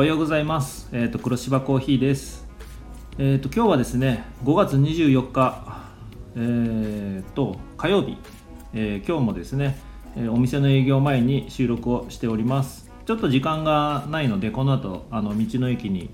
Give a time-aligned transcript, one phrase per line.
[0.00, 0.88] おはようございます。
[0.92, 2.48] えっ、と黒芝コーヒーです。
[3.18, 5.84] えっ、と今日はですね、5月24日
[6.36, 8.16] えっ、と火曜日、
[8.72, 9.78] え今日もですね、
[10.16, 12.90] えお店の営業前に収録をしております。
[13.04, 16.08] ちょっと時間がないのでこの後あの道の駅に、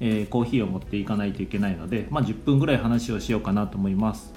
[0.00, 4.34] えコーヒーを持っていかないといけないので、まあ10分ぐらい話をしようかなと思います。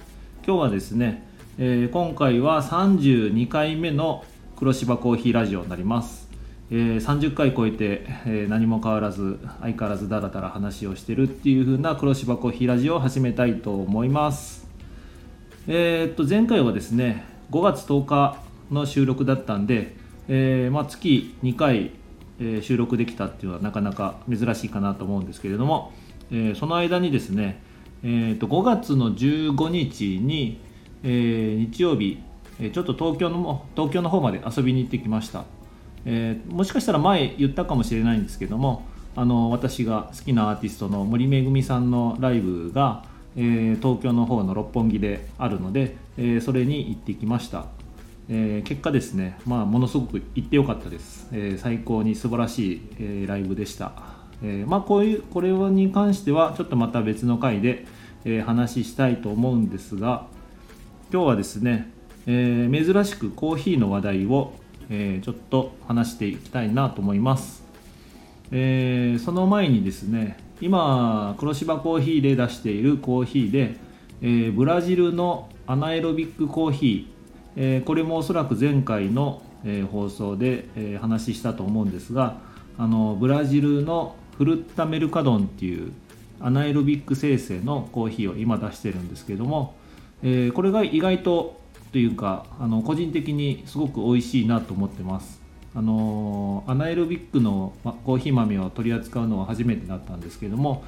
[0.47, 4.23] 今日はですね、え今回は32回目の
[4.55, 6.22] 黒芝コーヒーラジオになります。
[6.71, 14.67] えー30回超えて、えー何も変わらず相変わらずだらだら話をしてるっていう風な黒芝コーヒーラジオを始めたいと思います。
[15.67, 18.37] えーっと前回はですね5月10日
[18.71, 19.95] の収録だったんで、
[20.27, 21.91] えーまあ、月2回、
[22.39, 25.91] えー収録できたっていうのはなかなか珍しいかなと思うんですけれども、
[26.31, 27.61] えーその間にですね、
[28.03, 30.59] えっと5月の15日に、
[31.03, 32.19] えー日曜日
[32.71, 35.45] ちょっと東京のも東京の方まで遊びに行ってきました。
[36.05, 43.05] えーもしかしたら前言ったかもしれないんですけどもあの私が好きなアーティストの森めぐみさんのライブが、
[43.35, 47.65] えー東京の方の六本木であるので、えーそれに行ってきました、
[48.29, 53.91] え結果ですね、まあ、ものすごく行ってよかったです、え最高に素晴らしい、えライブでした、
[54.41, 57.85] えまあ、こういうこれに関してはちょっとまた別の回で、
[58.25, 60.27] え話したいと思うんですが
[61.11, 61.91] 今日はですね、
[62.25, 64.53] え珍しくコーヒーの話題を、
[64.95, 67.63] えーちょっと話していきたいなと思います、
[68.51, 73.75] えーその前にですね今黒芝コーヒーで出しているコーヒーで、
[74.21, 82.37] えーブラジルのアナエロビックコーヒー、えーこれもおそらく前回の、えー放送で、えー話したと思うんですが
[82.77, 85.91] あのブラジルのフルッタメルカドンっていう
[86.39, 89.75] アナエロビック生成のコーヒーを今出してるんですけども、
[90.21, 91.62] えーこれが意外と
[91.93, 95.39] というかあの個人的にすごく美味しいなと思ってます。
[95.75, 100.83] あのアナエロビックのコーヒー豆を取り扱うのは初めてだったんですけども、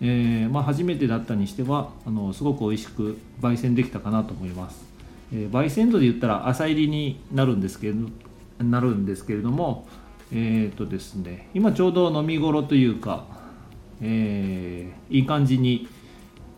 [0.00, 4.84] えーまあ、初めてだったにしてはあのすごく美味しく焙煎できたかなと思います、
[5.32, 8.08] えー焙煎度で言ったら浅入りになるんですけど
[8.58, 9.86] なるんですけれども
[10.32, 13.24] えっ、とですね今ちょうど飲み頃というか、
[14.02, 15.88] えいい感じに、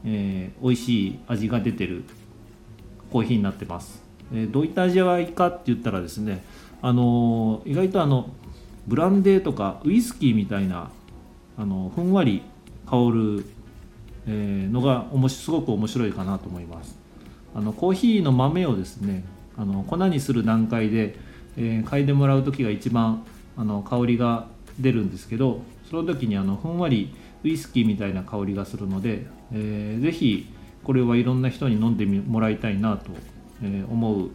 [0.05, 2.05] えー美味しい味が出てる
[3.11, 4.03] コーヒーになってます、
[4.33, 6.45] えーどういった味わいかって言ったらですね
[6.83, 8.31] あのー意外とあの
[8.87, 10.91] ブランデーとかウイスキーみたいな
[11.59, 12.43] あのふんわり
[12.89, 13.45] 香る、
[14.29, 16.97] えのがおもしすごく面白いかなと思います。
[17.55, 19.25] あのコーヒーの豆をですね
[19.57, 21.17] あの粉にする段階で、
[21.57, 23.25] え嗅いでもらう時が一番
[23.57, 24.47] あの香りが
[24.79, 30.47] 出るんですけどその時にあのふんわりウイスキーみたいな香りがするので、えーぜひ
[30.87, 33.11] これはいろんな人に飲んでもらいたいなと、
[33.61, 34.31] え思う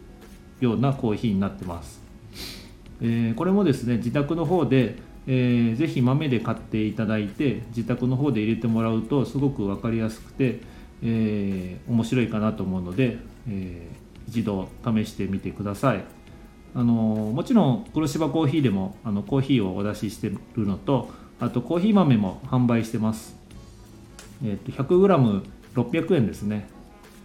[0.60, 2.02] ようなコーヒーになってます、
[3.00, 4.96] えこれもですね自宅の方で、
[5.26, 10.60] えーぜひ豆で買っていただいて自宅の方で入れてもらうとすごく分かりやすくて、
[11.02, 13.16] えー面白いかなと思うので、
[13.48, 16.04] えー一度試してみてください。
[16.74, 16.92] あの
[17.34, 21.10] もちろん黒芝コーヒーでもあのコーヒーをお出ししてるのと
[21.40, 23.36] あとコーヒー豆も販売してます。
[24.44, 26.68] えー、と 100g 600円ですね、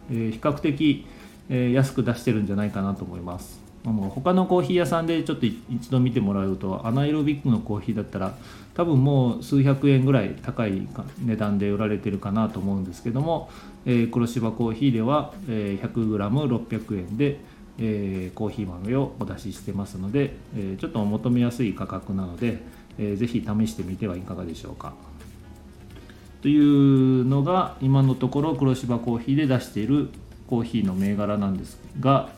[0.09, 1.05] えー比較的、
[1.49, 3.59] えー安く出してるんじゃないかなと思います。
[3.85, 8.35] あの他のコーヒー屋さんでちょっと一度見てもらうとアナエロビックのコーヒーだったら
[8.73, 10.87] 多分もう数百円ぐらい高い
[11.23, 13.49] 値段で売られてるかなと思うんですけども、
[13.85, 17.39] えー黒芝コーヒーでは、え 100g600 円で、
[17.79, 22.61] えコーヒー豆をお出ししてますので、えちょっとお求めやすい価格なので、
[22.97, 24.93] えーぜひ試してみてはいかがでしょうか。
[26.41, 30.09] というのが今のところ黒芝コーヒーで出している
[30.47, 32.29] コーヒーの銘柄なんですが、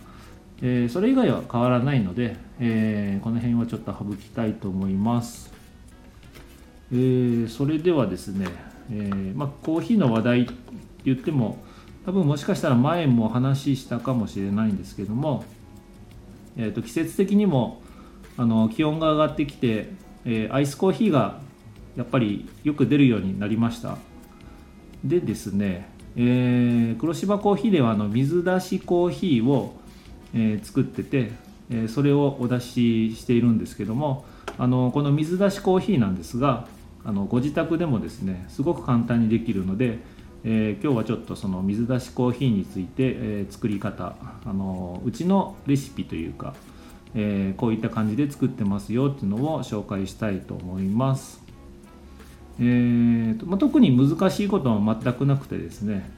[0.62, 5.54] えーそれ以外は変わらないので、えーこの辺はちょっと省きたいと思います、
[6.92, 8.48] えーそれではですね、
[8.92, 10.54] えーまあ、コーヒーの話題って
[11.04, 11.60] 言っても
[12.06, 15.44] 多分もしかしたら前も話したかもしれないんですけども、
[16.58, 17.82] えーと季節的にも
[18.38, 19.92] あの気温が上がってきて、
[20.26, 21.42] えーアイスコーヒーが
[21.96, 23.98] やっぱりよく出るようになりました
[25.04, 29.76] でですね、えー黒芝コーヒーではあの水出しコーヒーを、
[30.34, 31.32] えー作ってて、
[31.70, 34.26] えーそれをお出ししているんですけども
[34.58, 36.68] あのこの水出しコーヒーなんですが
[37.06, 40.00] あのご自宅でもですねすごく簡単にできるので、
[40.44, 44.16] えー今日はちょっとその水出しコーヒーについて、えー作り方
[44.46, 46.54] あのうちのレシピというか、
[47.16, 51.39] えーこういった感じで作ってますよっていうのを紹介したいと思います。
[52.60, 56.10] えーとまあ、特に難しいことは全くなくてですね、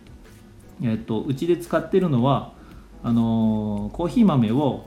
[0.81, 2.53] えー、とうちで使ってるのは
[3.03, 4.85] あのーコーヒー豆を、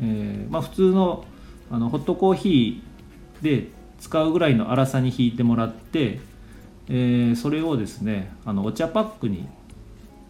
[0.00, 1.24] えーまあ、普通の
[1.70, 3.68] あのホットコーヒーで
[3.98, 6.20] 使うぐらいの粗さに引いてもらって、
[6.88, 9.48] えー、それをですねあのお茶パックに、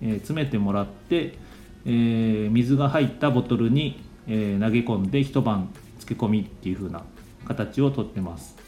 [0.00, 1.36] え、詰めてもらって、
[1.84, 5.68] え、水が入ったボトルに、え投げ込んで一晩
[5.98, 7.02] 漬け込みっていう風な
[7.46, 8.63] 形をとってます。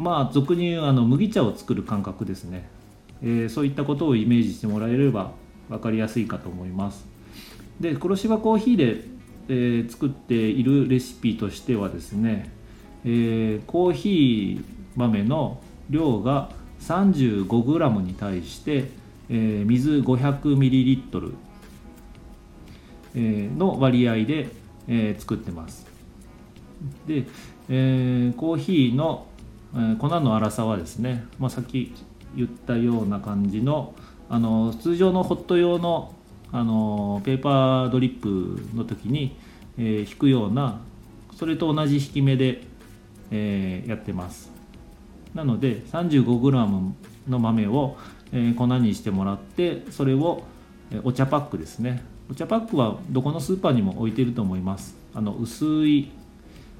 [0.00, 2.66] まあ俗に言うあの麦茶を作る感覚ですね、
[3.22, 5.32] えそういったことをイメージしてもらえれば
[5.68, 7.06] 分かりやすいかと思います。
[7.78, 9.04] で黒芝コーヒーで、
[9.48, 12.50] えー、作っているレシピとしてはですね、
[13.04, 14.64] えー、コーヒー
[14.96, 15.60] 豆の
[15.90, 16.50] 量が
[16.80, 18.90] 35g に対して、
[19.28, 21.34] えー、水 500ml、
[23.56, 24.48] の割合で、
[24.88, 25.86] えー、作ってます。
[27.06, 27.24] で、
[27.68, 29.26] えー、コーヒーの、
[29.76, 31.94] え、粉の粗さはですね、まあ、さっき
[32.36, 33.94] 言ったような感じの
[34.28, 36.14] あの通常のホット用の
[36.52, 39.36] あのペーパードリップの時に、
[39.78, 40.80] えー、引くような
[41.36, 42.62] それと同じ引き目で、
[43.30, 44.50] えー、やってます。
[45.34, 46.92] なので 35g
[47.28, 47.96] の豆を、
[48.32, 50.42] えー、粉にしてもらってそれを、
[50.90, 52.02] え、お茶パックですね。
[52.28, 54.96] お茶パックはどこのスーパーにも置いてると思います。
[55.14, 56.10] あの薄い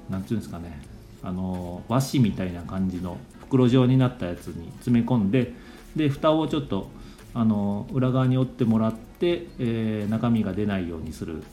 [0.09, 0.90] 何ていうんですかね。
[1.23, 5.53] あの和紙みたいな感じの袋状になったやつに詰め込んで
[5.95, 6.89] で蓋をちょっと
[7.33, 11.43] あの裏側に折ってもらって、えー、中身が出ないようにする、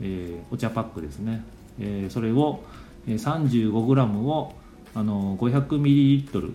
[0.00, 1.44] えー、お茶パックですね、
[1.80, 2.62] えー、それを
[3.06, 4.54] 35g を
[4.94, 6.52] あの 500ml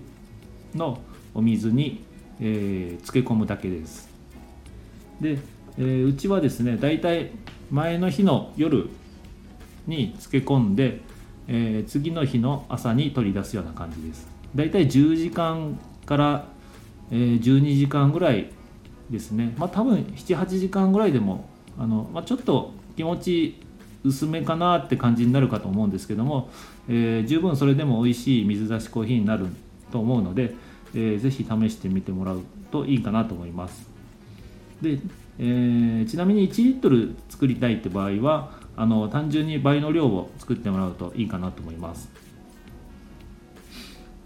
[0.76, 1.00] の
[1.34, 2.04] お水に、
[2.40, 4.10] えー、漬け込むだけです。
[5.20, 5.38] で、
[5.78, 7.32] えー、うちはですねだいたい
[7.72, 8.90] 前の日の夜
[9.88, 11.02] に漬け込んで、
[11.48, 14.28] えー、次の日の朝に取り出すような感じです。
[14.56, 16.56] だいたい10時間から
[17.12, 18.50] えー、12時間ぐらい
[19.10, 19.54] ですね。
[19.58, 21.48] まあ多分78時間ぐらいでも
[21.78, 23.62] あの、まあ、ちょっと気持ち
[24.04, 26.50] 薄めかなって感じになるかと思うんですけども、
[26.88, 29.48] えー、十分それでも美味しい水出しコーヒーになる
[29.92, 30.54] と思うので、
[30.94, 33.88] えー、ぜひ試してみてもらうといいかなと思います。
[34.82, 35.00] で、
[35.38, 42.10] えー、ちなみに1リットル作りたいって場合はあの単純に倍の量を作ってもらうといいかなと思います。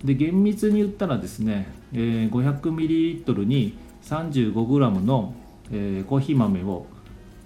[0.04, 5.34] で厳密に言ったらですね、えー、500ml に 35g の、
[5.72, 6.86] えー、コーヒー豆を、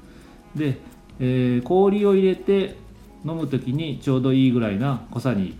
[0.54, 0.78] で、
[1.18, 2.76] えー、氷を入れて
[3.24, 5.58] 飲む時にちょうどいいぐらいな濃さに、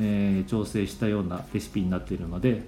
[0.00, 2.62] えー、調整したようなレシピになっているので、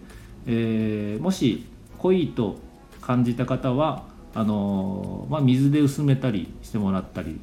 [0.47, 1.67] えー、もし
[1.99, 2.59] 濃いと
[3.01, 7.41] 感じた方はあのまあ、水で薄めたりしてもらったり、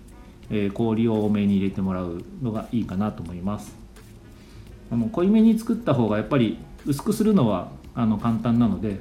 [0.50, 3.76] え氷を多めに入れてもらうのがいいかなと思います。
[4.92, 9.00] あの濃いめに作った方がやっぱり薄くするのはあの簡単なので、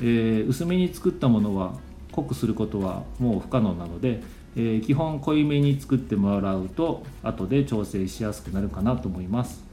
[0.00, 1.74] えー、薄めに作ったものは
[2.12, 4.22] 濃くすることはもう不可能なので、
[4.56, 9.64] えー、基本濃いめに作ってもらうと後で調整しやすくなるかなと思います、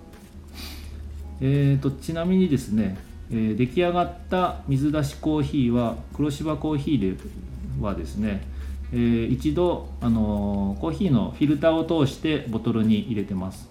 [1.41, 2.97] えーと、ちなみにですね、
[3.29, 7.21] えー、出来上がった水出しコーヒーは黒芝コーヒーで
[7.79, 8.43] はですね、
[8.93, 13.69] えー、一度、あのコーヒーのフィルターを通してボトルに入れてます。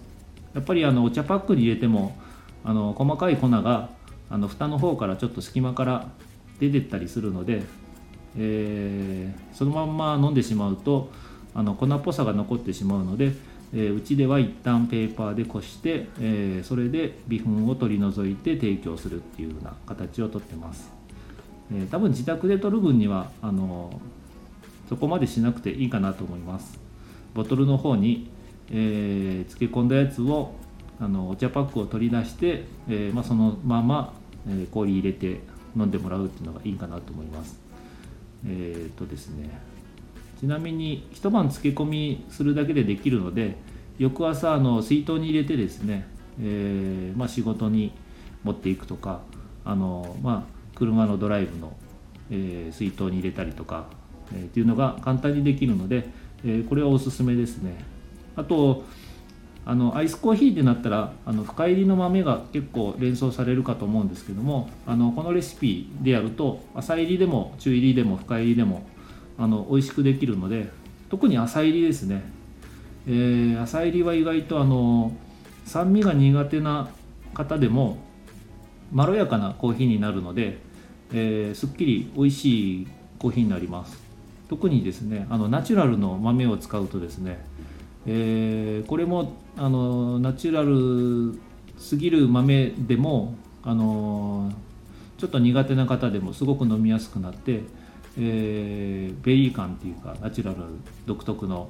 [0.53, 2.15] やっぱりあのお茶パックに入れても
[2.63, 3.89] あの細かい粉が
[4.29, 6.09] あの蓋の方からちょっと隙間から
[6.59, 7.63] 出てったりするので、
[8.37, 11.09] えー、そのまんま飲んでしまうと
[11.53, 13.33] あの粉っぽさが残ってしまうので、
[13.73, 20.91] えー、うちでは一旦ペーパーでこして、えー、それで微粉を取り除いて提供するっていうような形をとってます、
[21.73, 23.99] え、多分自宅で取る分にはあの
[24.91, 26.79] そこまでしなくていいかなと思います
[27.33, 28.29] ボトルの方に
[28.73, 30.53] えー、漬け込んだやつを
[30.99, 34.13] あのお茶パックを取り出して、えーまあ、そのまま、
[34.47, 35.41] え、氷入れて
[35.75, 37.59] 飲んでもらうっていうのがいいかなと思います。
[38.45, 39.59] えっ、とですね
[40.39, 43.55] ちなみに一晩漬け込みするだけでできるので
[43.99, 46.07] 翌朝あの水筒に入れてですね、
[46.41, 47.91] えまあ、仕事に
[48.43, 49.21] 持っていくとか
[49.63, 51.73] あの、まあ、車のドライブの、
[52.31, 53.87] え、水筒に入れたりとか、
[54.33, 56.09] えー、っていうのが簡単にできるので、
[56.43, 57.73] えー、これはおすすめですね。
[58.35, 58.83] あと
[59.63, 68.83] あのアイスコーヒーってなったらあの深入りの豆が結構連想されるかと思うんですけどもあのこのレシピでやると浅入りでも中入りでも深入りでも
[69.37, 70.69] あの美味しくできるので
[71.09, 72.23] 特に浅入りですね、
[73.07, 75.11] えー、浅入りは意外とあの
[75.65, 76.89] 酸味が苦手な
[77.33, 77.97] 方でも
[78.91, 80.57] まろやかなコーヒーになるので、
[81.13, 82.87] えー、すっきり美味しい
[83.19, 84.10] コーヒーになります
[84.51, 87.41] 特にですねあのナチュラルの豆を使うとですね、
[88.05, 91.39] えー、これもあのナチュラル
[91.81, 94.51] すぎる豆でもあの
[95.17, 97.61] ちょっと苦手な方でもすごく飲みやすくなって、
[98.19, 100.57] えー、ベリー感っていうかナチュラル
[101.05, 101.69] 独特の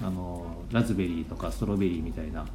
[0.00, 2.46] あのラズベリーとかストロベリーみたいな、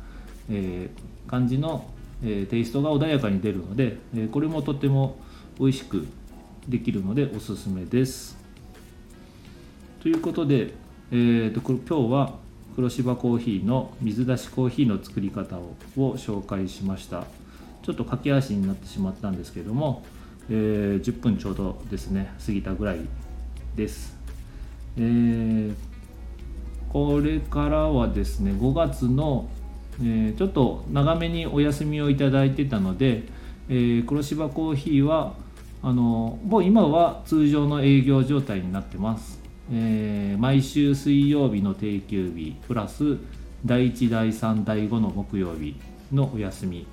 [0.49, 1.87] えー、感じの、
[2.23, 5.19] えー、テイストが穏やかに出るので、えこれもとても
[5.59, 6.07] 美味しく
[6.67, 8.38] できるのでおすすめです。
[10.01, 10.73] ということで、
[11.11, 12.35] えーと、今日は
[12.75, 17.25] 黒柴コーヒーの水出しコーヒーの作り方をを紹介しました。
[17.83, 20.03] ちょっと駆け足になってしまったんですけども、
[20.49, 22.99] えー、10分ちょうどですね過ぎたぐらい
[23.75, 24.15] です、
[24.97, 25.73] えー、
[26.91, 29.49] これからはですね5月の、
[29.99, 33.23] えー、ちょっと長めにお休みをいただいてたので、
[33.69, 35.33] えー、黒芝コーヒーは
[35.81, 39.39] あのもう今は通常の営業状態になってます、
[39.71, 43.17] えー、毎週水曜日の定休日プラス
[43.65, 45.75] 第1第3第5の木曜日
[46.11, 46.87] のお休み、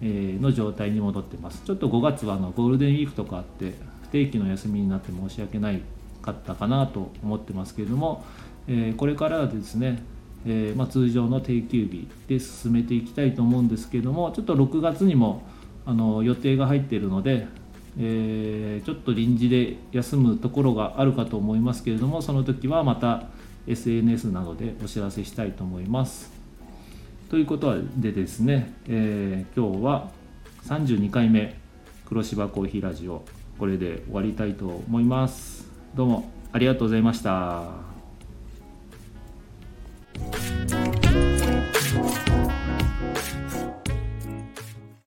[0.00, 1.62] えの状態に戻ってます。
[1.64, 5.80] ちょっと5月はあのゴールデンウィークとかあって不定期の休みになって申し訳ない
[6.22, 8.24] かったかなと思ってますけれども、
[8.68, 10.02] えー、これからはですね、
[10.46, 15.42] え、まあ、通常の定休日で進めていきたいと思うんですけれどもちょっと6月にも
[15.86, 17.46] あの予定が入っているので、
[17.98, 23.28] えー、ちょっと臨時で休むところがあるかと思いますけれどもその時はまた
[23.66, 26.32] SNS などでお知らせしたいと思います。
[27.30, 30.10] ということでですね、えー、今日は
[30.66, 31.56] 32回目
[32.04, 33.24] 黒芝コーヒーラジオ
[33.58, 35.68] これで終わりたいと思います。
[35.94, 37.93] どうもありがとうございました。